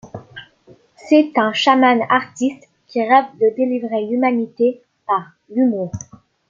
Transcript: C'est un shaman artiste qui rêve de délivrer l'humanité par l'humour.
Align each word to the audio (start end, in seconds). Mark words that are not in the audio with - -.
C'est 0.95 1.31
un 1.37 1.53
shaman 1.53 2.01
artiste 2.09 2.67
qui 2.87 3.03
rêve 3.03 3.25
de 3.39 3.55
délivrer 3.55 4.07
l'humanité 4.07 4.81
par 5.05 5.33
l'humour. 5.51 5.91